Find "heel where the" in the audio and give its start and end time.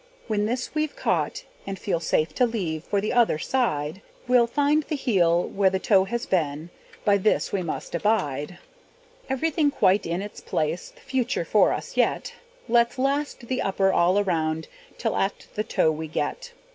4.95-5.77